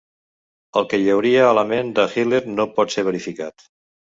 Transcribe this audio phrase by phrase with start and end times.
[0.79, 3.69] El que hi hauria a la ment de Hitler no pot ser verificat.